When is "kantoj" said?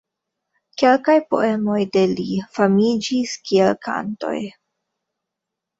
3.87-4.37